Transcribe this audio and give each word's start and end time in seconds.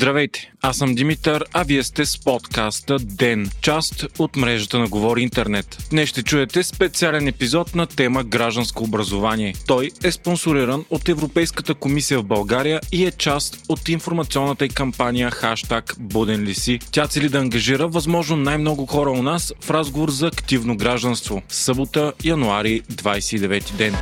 Здравейте, 0.00 0.52
аз 0.62 0.76
съм 0.76 0.94
Димитър, 0.94 1.44
а 1.52 1.62
вие 1.62 1.82
сте 1.82 2.06
с 2.06 2.24
подкаста 2.24 2.98
ДЕН, 2.98 3.50
част 3.60 4.06
от 4.18 4.36
мрежата 4.36 4.78
на 4.78 4.88
Говори 4.88 5.22
Интернет. 5.22 5.78
Днес 5.90 6.08
ще 6.08 6.22
чуете 6.22 6.62
специален 6.62 7.28
епизод 7.28 7.74
на 7.74 7.86
тема 7.86 8.24
гражданско 8.24 8.84
образование. 8.84 9.54
Той 9.66 9.90
е 10.04 10.10
спонсориран 10.10 10.84
от 10.90 11.08
Европейската 11.08 11.74
комисия 11.74 12.20
в 12.20 12.24
България 12.24 12.80
и 12.92 13.06
е 13.06 13.10
част 13.10 13.64
от 13.68 13.88
информационната 13.88 14.64
и 14.64 14.68
кампания 14.68 15.30
хаштаг 15.30 15.96
Буден 15.98 16.42
ли 16.42 16.54
си. 16.54 16.78
Тя 16.92 17.06
цели 17.06 17.28
да 17.28 17.38
ангажира 17.38 17.88
възможно 17.88 18.36
най-много 18.36 18.86
хора 18.86 19.10
у 19.10 19.22
нас 19.22 19.52
в 19.60 19.70
разговор 19.70 20.10
за 20.10 20.26
активно 20.26 20.76
гражданство. 20.76 21.42
Събота, 21.48 22.12
януари, 22.24 22.80
29 22.80 23.76
ден 23.76 23.96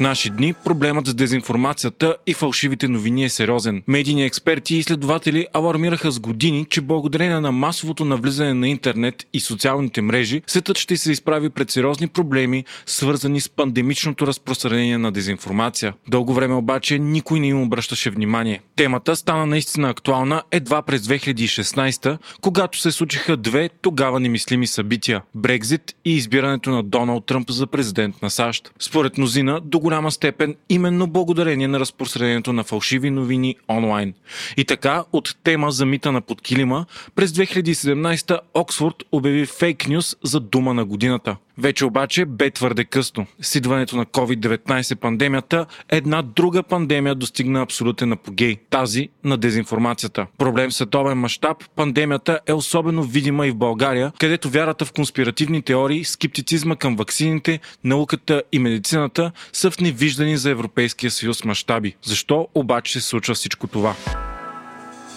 наши 0.00 0.30
дни 0.30 0.54
проблемът 0.64 1.06
с 1.06 1.14
дезинформацията 1.14 2.16
и 2.26 2.34
фалшивите 2.34 2.88
новини 2.88 3.24
е 3.24 3.28
сериозен. 3.28 3.82
Медийни 3.86 4.24
експерти 4.24 4.74
и 4.74 4.78
изследователи 4.78 5.46
алармираха 5.52 6.10
с 6.10 6.20
години, 6.20 6.66
че 6.70 6.80
благодарение 6.80 7.40
на 7.40 7.52
масовото 7.52 8.04
навлизане 8.04 8.54
на 8.54 8.68
интернет 8.68 9.26
и 9.32 9.40
социалните 9.40 10.02
мрежи, 10.02 10.42
светът 10.46 10.78
ще 10.78 10.96
се 10.96 11.12
изправи 11.12 11.50
пред 11.50 11.70
сериозни 11.70 12.06
проблеми, 12.08 12.64
свързани 12.86 13.40
с 13.40 13.48
пандемичното 13.48 14.26
разпространение 14.26 14.98
на 14.98 15.12
дезинформация. 15.12 15.94
Дълго 16.08 16.34
време 16.34 16.54
обаче 16.54 16.98
никой 16.98 17.40
не 17.40 17.46
им 17.46 17.62
обръщаше 17.62 18.10
внимание. 18.10 18.60
Темата 18.80 19.16
стана 19.16 19.46
наистина 19.46 19.90
актуална 19.90 20.42
едва 20.50 20.82
през 20.82 21.02
2016, 21.02 22.18
когато 22.40 22.78
се 22.78 22.92
случиха 22.92 23.36
две 23.36 23.68
тогава 23.82 24.20
немислими 24.20 24.66
събития– 24.66 25.22
Брекзит 25.34 25.94
и 26.04 26.16
избирането 26.16 26.70
на 26.70 26.82
Доналд 26.82 27.26
Тръмп 27.26 27.50
за 27.50 27.66
президент 27.66 28.22
на 28.22 28.30
САЩ. 28.30 28.72
Според 28.78 29.18
мнозина, 29.18 29.60
до 29.64 29.80
голяма 29.80 30.10
степен 30.10 30.56
именно 30.68 31.06
благодарение 31.06 31.68
на 31.68 31.80
разпространението 31.80 32.52
на 32.52 32.64
фалшиви 32.64 33.10
новини 33.10 33.56
онлайн. 33.68 34.14
И 34.56 34.64
така, 34.64 35.04
от 35.12 35.36
тема 35.44 35.70
за 35.70 35.86
мита 35.86 36.12
на 36.12 36.20
подкилима, 36.20 36.86
през 37.14 37.30
2017 37.30 38.38
Оксфорд 38.54 38.96
обяви 39.12 39.46
фейк 39.46 39.88
нюс 39.88 40.16
за 40.22 40.40
дума 40.40 40.74
на 40.74 40.84
годината– 40.84 41.36
вече 41.60 41.84
обаче 41.84 42.24
бе 42.24 42.50
твърде 42.50 42.84
късно. 42.84 43.26
С 43.40 43.54
идването 43.54 43.96
на 43.96 44.06
COVID-19 44.06 44.94
пандемията, 44.94 45.66
една 45.88 46.22
друга 46.22 46.62
пандемия 46.62 47.14
достигна 47.14 47.62
абсолютен 47.62 48.12
апогей. 48.12 48.56
Тази 48.70 49.08
на 49.24 49.36
дезинформацията. 49.36 50.26
Проблем 50.38 50.70
в 50.70 50.74
световен 50.74 51.18
мащаб, 51.18 51.64
пандемията 51.76 52.40
е 52.46 52.52
особено 52.52 53.02
видима 53.02 53.46
и 53.46 53.50
в 53.50 53.56
България, 53.56 54.12
където 54.18 54.50
вярата 54.50 54.84
в 54.84 54.92
конспиративни 54.92 55.62
теории, 55.62 56.04
скептицизма 56.04 56.76
към 56.76 56.96
ваксините, 56.96 57.60
науката 57.84 58.42
и 58.52 58.58
медицината 58.58 59.32
са 59.52 59.70
в 59.70 59.80
невиждани 59.80 60.36
за 60.36 60.50
Европейския 60.50 61.10
съюз 61.10 61.44
мащаби. 61.44 61.94
Защо 62.02 62.48
обаче 62.54 62.92
се 62.92 63.00
случва 63.00 63.34
всичко 63.34 63.66
това? 63.66 63.94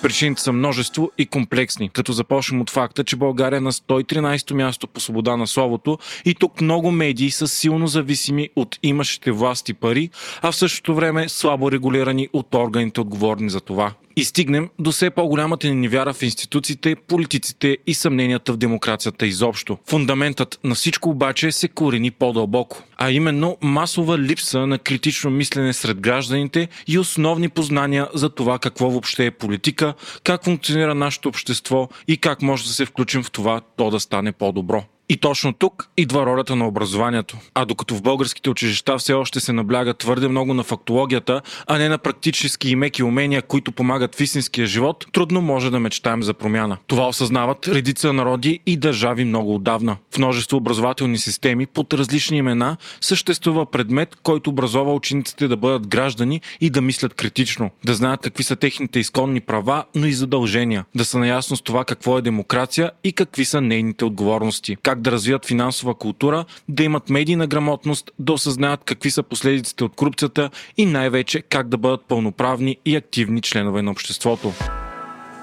Причините 0.04 0.42
са 0.42 0.52
множество 0.52 1.12
и 1.18 1.26
комплексни, 1.26 1.90
като 1.90 2.12
започнем 2.12 2.62
от 2.62 2.70
факта, 2.70 3.04
че 3.04 3.16
България 3.16 3.58
е 3.58 3.62
на 3.62 3.72
113-то 3.72 4.56
място 4.56 4.88
по 4.88 5.00
свобода 5.00 5.38
на 5.38 5.48
словото 5.48 5.98
и 6.26 6.36
тук 6.36 6.62
много 6.62 6.92
медии 6.92 7.32
са 7.32 7.48
силно 7.48 7.88
зависими 7.88 8.50
от 8.56 8.80
имащите 8.84 9.32
власти 9.32 9.74
пари, 9.74 10.10
а 10.42 10.52
в 10.52 10.56
същото 10.56 10.96
време 10.96 11.30
слабо 11.30 11.72
регулирани 11.72 12.30
от 12.34 12.56
органите 12.56 13.02
отговорни 13.02 13.50
за 13.50 13.62
това 13.62 13.94
и 14.16 14.24
стигнем 14.24 14.70
до 14.80 14.92
все 14.92 15.10
по-голямата 15.10 15.68
ни 15.68 15.88
вяра 15.88 16.14
в 16.14 16.24
институциите, 16.24 16.96
политиците 16.96 17.78
и 17.88 17.94
съмненията 17.94 18.54
в 18.54 18.58
демокрацията 18.58 19.26
изобщо. 19.26 19.78
Фундаментът 19.90 20.60
на 20.64 20.76
всичко 20.76 21.10
обаче 21.10 21.52
се 21.52 21.68
корени 21.68 22.12
по-дълбоко, 22.12 22.84
а 22.98 23.12
именно 23.12 23.58
масова 23.62 24.18
липса 24.18 24.68
на 24.68 24.80
критично 24.80 25.30
мислене 25.30 25.74
сред 25.74 26.00
гражданите 26.00 26.68
и 26.88 27.00
основни 27.00 27.50
познания 27.50 28.08
за 28.14 28.30
това 28.30 28.60
какво 28.60 28.90
въобще 28.90 29.26
е 29.26 29.32
политика, 29.32 29.94
как 30.24 30.44
функционира 30.44 30.96
нашето 30.96 31.30
общество 31.30 31.90
и 32.08 32.18
как 32.18 32.42
може 32.42 32.64
да 32.64 32.70
се 32.70 32.86
включим 32.86 33.24
в 33.24 33.32
това 33.32 33.62
то 33.78 33.90
да 33.90 34.00
стане 34.00 34.32
по-добро. 34.32 34.84
И 35.10 35.18
точно 35.18 35.54
тук 35.54 35.90
идва 35.98 36.26
ролята 36.26 36.56
на 36.56 36.68
образованието. 36.68 37.38
А 37.54 37.66
докато 37.66 37.96
в 37.96 38.02
българските 38.02 38.50
училища 38.50 38.98
все 38.98 39.14
още 39.14 39.40
се 39.40 39.54
набляга 39.54 39.94
твърде 39.94 40.28
много 40.28 40.54
на 40.54 40.64
фактологията, 40.64 41.42
а 41.68 41.78
не 41.78 41.90
на 41.90 41.98
практически 41.98 42.70
и 42.70 42.76
меки 42.76 43.04
умения, 43.04 43.42
които 43.42 43.72
помагат 43.72 44.16
в 44.16 44.22
истинския 44.22 44.68
живот, 44.68 45.06
трудно 45.12 45.42
може 45.42 45.72
да 45.72 45.80
мечтаем 45.80 46.24
за 46.24 46.34
промяна. 46.34 46.78
Това 46.88 47.08
осъзнават 47.08 47.68
редица 47.68 48.14
народи 48.14 48.60
и 48.66 48.78
държави 48.78 49.26
много 49.26 49.56
отдавна. 49.56 49.98
В 50.12 50.18
множество 50.18 50.58
образователни 50.58 51.18
системи 51.18 51.66
под 51.66 51.94
различни 51.94 52.38
имена 52.38 52.78
съществува 53.02 53.72
предмет, 53.72 54.18
който 54.24 54.50
образова 54.50 54.94
учениците 54.94 55.48
да 55.48 55.58
бъдат 55.58 55.88
граждани 55.88 56.42
и 56.62 56.70
да 56.70 56.82
мислят 56.82 57.14
критично, 57.14 57.70
да 57.86 57.94
знаят 57.94 58.22
какви 58.22 58.44
са 58.44 58.56
техните 58.56 59.00
изконни 59.00 59.42
права, 59.42 59.84
но 59.96 60.08
и 60.08 60.14
задължения, 60.14 60.86
да 60.96 61.06
са 61.06 61.20
наясно 61.20 61.58
с 61.58 61.62
това 61.62 61.86
какво 61.86 62.18
е 62.18 62.22
демокрация 62.22 62.92
и 63.04 63.14
какви 63.14 63.46
са 63.46 63.62
нейните 63.62 64.06
отговорности, 64.06 64.76
да 65.02 65.12
развият 65.12 65.46
финансова 65.46 65.96
култура, 65.96 66.46
да 66.70 66.84
имат 66.84 67.10
медийна 67.10 67.48
грамотност, 67.48 68.12
да 68.20 68.34
осъзнаят 68.34 68.84
какви 68.86 69.12
са 69.12 69.24
последиците 69.24 69.84
от 69.84 69.96
корупцията 69.96 70.50
и 70.78 70.86
най-вече 70.86 71.42
как 71.42 71.68
да 71.68 71.78
бъдат 71.78 72.06
пълноправни 72.08 72.78
и 72.86 72.96
активни 72.96 73.42
членове 73.42 73.82
на 73.82 73.92
обществото. 73.92 74.54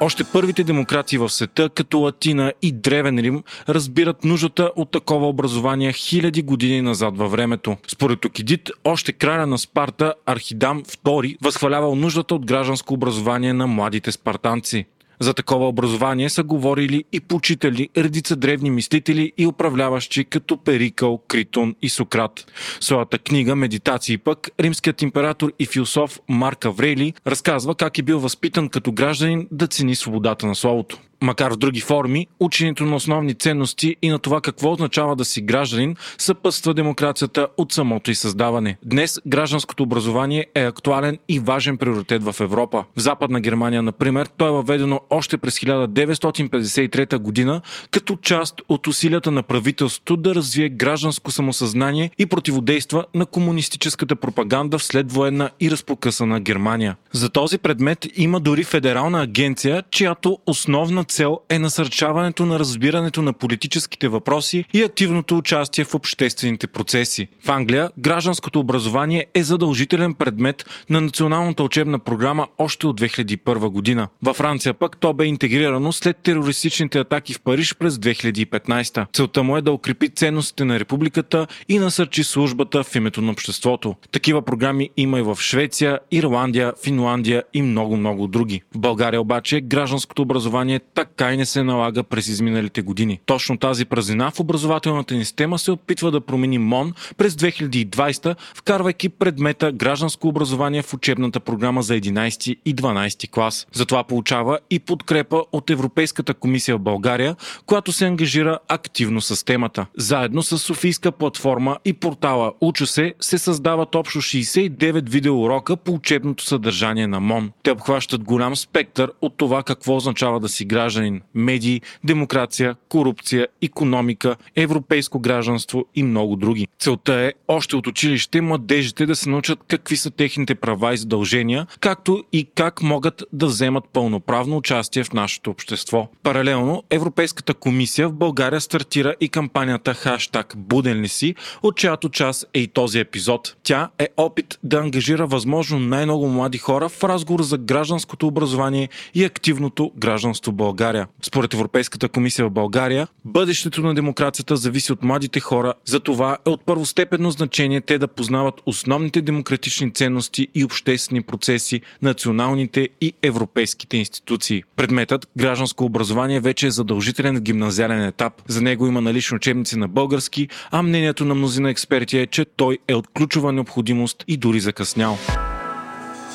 Още 0.03 0.25
първите 0.25 0.65
демократи 0.65 1.19
в 1.19 1.29
света, 1.29 1.69
като 1.69 1.99
Латина 1.99 2.53
и 2.63 2.73
Древен 2.73 3.19
Рим, 3.19 3.43
разбират 3.69 4.25
нуждата 4.25 4.71
от 4.77 4.91
такова 4.91 5.29
образование 5.29 5.93
хиляди 5.93 6.43
години 6.43 6.81
назад 6.83 7.17
във 7.17 7.31
времето. 7.31 7.77
Според 7.89 8.25
Окидит, 8.25 8.71
още 8.85 9.13
краля 9.13 9.47
на 9.47 9.59
Спарта, 9.59 10.15
Архидам 10.27 10.83
II, 10.85 11.37
възхвалявал 11.43 11.95
нуждата 11.95 12.35
от 12.35 12.47
гражданско 12.47 12.95
образование 12.95 13.53
на 13.53 13.67
младите 13.67 14.13
спартанци. 14.13 14.87
За 15.21 15.35
такова 15.35 15.69
образование 15.69 16.31
са 16.31 16.43
говорили 16.43 17.05
и 17.13 17.21
почитали 17.21 17.89
редица 17.97 18.37
древни 18.37 18.71
мислители 18.71 19.33
и 19.39 19.47
управляващи 19.47 20.25
като 20.25 20.57
Перикъл, 20.57 21.19
Критон 21.29 21.75
и 21.83 21.89
Сократ. 21.89 22.47
Своята 22.81 23.19
книга 23.19 23.57
«Медитации» 23.57 24.19
пък 24.19 24.51
римският 24.61 25.03
император 25.03 25.53
и 25.59 25.67
философ 25.67 26.21
Марк 26.29 26.65
Аврели 26.65 27.15
разказва 27.27 27.75
как 27.75 27.99
е 27.99 28.03
бил 28.03 28.19
възпитан 28.19 28.69
като 28.69 28.93
гражданин 28.93 29.49
да 29.51 29.67
цени 29.67 29.95
свободата 29.95 30.47
на 30.47 30.55
словото 30.55 30.99
макар 31.23 31.53
в 31.53 31.57
други 31.57 31.81
форми, 31.81 32.27
ученето 32.41 32.85
на 32.85 32.97
основни 32.97 33.35
ценности 33.35 33.97
и 34.03 34.09
на 34.09 34.19
това 34.19 34.41
какво 34.41 34.73
означава 34.73 35.17
да 35.17 35.25
си 35.25 35.43
гражданин 35.43 35.97
съпътства 36.19 36.75
демокрацията 36.75 37.49
от 37.57 37.73
самото 37.73 38.11
и 38.11 38.15
създаване. 38.15 38.77
Днес 38.85 39.21
гражданското 39.27 39.83
образование 39.83 40.47
е 40.55 40.63
актуален 40.63 41.19
и 41.29 41.39
важен 41.39 41.77
приоритет 41.77 42.23
в 42.23 42.37
Европа. 42.41 42.85
В 42.97 43.01
Западна 43.01 43.41
Германия, 43.41 43.83
например, 43.83 44.27
то 44.37 44.47
е 44.49 44.51
въведено 44.51 45.01
още 45.11 45.39
през 45.39 45.61
1953 45.61 47.19
година 47.19 47.61
като 47.91 48.17
част 48.17 48.55
от 48.69 48.87
усилията 48.87 49.31
на 49.31 49.43
правителството 49.43 50.17
да 50.17 50.35
развие 50.35 50.69
гражданско 50.69 51.31
самосъзнание 51.31 52.11
и 52.19 52.27
противодейства 52.27 53.05
на 53.15 53.27
комунистическата 53.27 54.17
пропаганда 54.17 54.79
в 54.79 54.85
следвоенна 54.85 55.51
и 55.61 55.71
разпокъсана 55.71 56.41
Германия. 56.41 56.97
За 57.13 57.29
този 57.29 57.59
предмет 57.59 58.07
има 58.17 58.41
дори 58.41 58.65
федерална 58.65 59.23
агенция, 59.23 59.83
чиято 59.91 60.39
основна 60.47 61.05
цел 61.11 61.41
е 61.49 61.59
насърчаването 61.59 62.47
на 62.47 62.59
разбирането 62.59 63.23
на 63.23 63.33
политическите 63.33 64.09
въпроси 64.09 64.65
и 64.73 64.83
активното 64.83 65.37
участие 65.37 65.85
в 65.85 65.95
обществените 65.95 66.67
процеси. 66.67 67.29
В 67.45 67.49
Англия 67.49 67.91
гражданското 67.99 68.61
образование 68.61 69.27
е 69.35 69.43
задължителен 69.43 70.15
предмет 70.15 70.85
на 70.91 71.01
националната 71.01 71.63
учебна 71.63 71.99
програма 71.99 72.49
още 72.59 72.87
от 72.87 73.01
2001 73.01 73.69
година. 73.69 74.09
Във 74.23 74.37
Франция 74.37 74.75
пък 74.75 74.97
то 74.97 75.13
бе 75.13 75.25
интегрирано 75.25 75.93
след 75.93 76.17
терористичните 76.17 76.99
атаки 76.99 77.35
в 77.35 77.41
Париж 77.41 77.75
през 77.75 77.95
2015. 77.95 79.07
Целта 79.13 79.43
му 79.43 79.57
е 79.57 79.63
да 79.63 79.73
укрепи 79.73 80.09
ценностите 80.09 80.65
на 80.65 80.81
републиката 80.81 81.47
и 81.69 81.79
насърчи 81.79 82.25
службата 82.25 82.83
в 82.83 82.95
името 82.97 83.23
на 83.23 83.33
обществото. 83.33 83.95
Такива 84.13 84.43
програми 84.43 84.91
има 84.97 85.19
и 85.19 85.23
в 85.23 85.39
Швеция, 85.41 85.99
Ирландия, 86.11 86.73
Финландия 86.85 87.43
и 87.55 87.63
много-много 87.63 88.27
други. 88.27 88.63
В 88.75 88.79
България 88.79 89.21
обаче 89.21 89.61
гражданското 89.61 90.23
образование 90.23 90.81
така 91.05 91.33
и 91.33 91.37
не 91.37 91.47
се 91.47 91.63
налага 91.63 92.03
през 92.03 92.29
изминалите 92.29 92.83
години. 92.83 93.21
Точно 93.27 93.59
тази 93.59 93.85
празнина 93.85 94.31
в 94.31 94.41
образователната 94.41 95.15
ни 95.15 95.25
система 95.25 95.59
се 95.59 95.71
опитва 95.71 96.11
да 96.11 96.21
промени 96.21 96.59
МОН 96.59 96.93
през 97.17 97.35
2020, 97.35 98.37
вкарвайки 98.55 99.09
предмета 99.09 99.73
гражданско 99.73 100.29
образование 100.29 100.83
в 100.83 100.95
учебната 100.95 101.41
програма 101.41 101.83
за 101.83 101.95
11 101.95 102.57
и 102.65 102.75
12 102.75 103.31
клас. 103.31 103.67
Затова 103.73 104.05
получава 104.05 104.59
и 104.71 104.79
подкрепа 104.79 105.45
от 105.53 105.71
Европейската 105.71 106.35
комисия 106.35 106.77
в 106.77 106.81
България, 106.81 107.37
която 107.67 107.93
се 107.93 108.07
ангажира 108.07 108.59
активно 108.69 109.21
с 109.21 109.45
темата. 109.45 109.87
Заедно 109.97 110.43
с 110.43 110.59
Софийска 110.59 111.13
платформа 111.13 111.79
и 111.85 111.93
портала 111.93 112.53
Учо 112.61 112.87
се 112.87 113.15
се 113.21 113.39
създават 113.39 113.95
общо 113.95 114.19
69 114.19 115.09
видеоурока 115.09 115.77
по 115.77 115.93
учебното 115.93 116.45
съдържание 116.45 117.07
на 117.07 117.21
МОН. 117.21 117.51
Те 117.63 117.71
обхващат 117.71 118.25
голям 118.25 118.57
спектър 118.57 119.13
от 119.23 119.37
това 119.37 119.63
какво 119.63 119.97
означава 119.97 120.41
да 120.41 120.49
си 120.49 120.65
граждан 120.65 120.90
гражданин, 120.91 121.21
медии, 121.35 121.83
демокрация, 122.05 122.75
корупция, 122.89 123.47
економика, 123.63 124.37
европейско 124.57 125.21
гражданство 125.21 125.85
и 125.95 126.03
много 126.03 126.37
други. 126.37 126.69
Целта 126.79 127.15
е 127.15 127.33
още 127.49 127.77
от 127.77 127.87
училище 127.87 128.41
младежите 128.41 129.07
да 129.07 129.17
се 129.17 129.29
научат 129.29 129.59
какви 129.69 129.97
са 129.97 130.11
техните 130.11 130.55
права 130.55 130.95
и 130.95 130.97
задължения, 130.97 131.67
както 131.81 132.25
и 132.33 132.49
как 132.55 132.83
могат 132.83 133.25
да 133.33 133.47
вземат 133.47 133.85
пълноправно 133.93 134.57
участие 134.57 135.05
в 135.05 135.13
нашето 135.13 135.51
общество. 135.51 136.09
Паралелно, 136.23 136.83
Европейската 136.91 137.55
комисия 137.55 138.09
в 138.09 138.13
България 138.13 138.61
стартира 138.61 139.15
и 139.21 139.29
кампанията 139.29 139.95
хаштаг 139.95 140.55
Буден 140.57 141.01
ли 141.01 141.09
си, 141.09 141.35
от 141.63 141.77
чиято 141.77 142.09
част 142.09 142.47
е 142.55 142.61
и 142.61 142.69
този 142.69 142.99
епизод. 142.99 143.57
Тя 143.63 143.89
е 143.99 144.09
опит 144.17 144.59
да 144.63 144.77
ангажира 144.77 145.27
възможно 145.27 145.79
най-много 145.79 146.29
млади 146.29 146.59
хора 146.59 146.89
в 146.89 147.05
разговор 147.05 147.43
за 147.43 147.59
гражданското 147.59 148.27
образование 148.27 148.89
и 149.15 149.25
активното 149.25 149.93
гражданство 149.97 150.53
в 150.53 150.55
България. 150.81 151.07
Според 151.23 151.55
Европейската 151.55 152.09
комисия 152.09 152.47
в 152.47 152.51
България, 152.51 153.09
бъдещето 153.25 153.83
на 153.83 153.95
демокрацията 153.95 154.57
зависи 154.57 154.93
от 154.93 155.03
младите 155.03 155.41
хора, 155.41 155.75
затова 155.85 156.39
е 156.47 156.51
от 156.51 156.67
първостепенно 156.67 157.31
значение 157.31 157.81
те 157.81 157.99
да 157.99 158.09
познават 158.09 158.55
основните 158.67 159.23
демократични 159.23 159.93
ценности 159.93 160.49
и 160.55 160.65
обществени 160.65 161.23
процеси, 161.23 161.81
националните 162.03 162.89
и 163.01 163.13
европейските 163.23 163.97
институции. 163.97 164.63
Предметът 164.77 165.29
гражданско 165.37 165.85
образование 165.85 166.41
вече 166.41 166.67
е 166.67 166.71
задължителен 166.71 167.37
в 167.37 167.41
гимназиален 167.41 168.05
етап. 168.05 168.43
За 168.49 168.63
него 168.63 168.87
има 168.87 169.01
налични 169.01 169.37
учебници 169.37 169.79
на 169.79 169.89
български, 169.89 170.49
а 170.71 170.83
мнението 170.83 171.25
на 171.25 171.35
мнозина 171.35 171.71
експерти 171.71 172.19
е, 172.19 172.27
че 172.27 172.45
той 172.45 172.79
е 172.89 172.95
от 172.95 173.09
ключова 173.09 173.53
необходимост 173.53 174.25
и 174.29 174.37
дори 174.37 174.61
закъснял. 174.61 175.19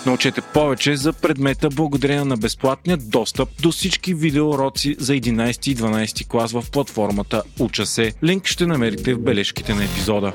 Научете 0.06 0.42
повече 0.42 0.96
за 0.96 1.14
предмета 1.14 1.70
благодарение 1.70 2.26
на 2.26 2.38
безплатния 2.38 2.98
достъп 2.98 3.50
до 3.62 3.72
всички 3.72 4.14
видеоуроци 4.14 4.96
за 5.00 5.14
11 5.14 5.68
и 5.68 5.76
12 5.76 6.28
клас 6.28 6.52
в 6.52 6.64
платформата 6.72 7.44
Уча 7.60 7.86
се. 7.86 8.14
Линк 8.24 8.46
ще 8.46 8.66
намерите 8.66 9.14
в 9.14 9.20
бележките 9.20 9.74
на 9.74 9.84
епизода. 9.84 10.34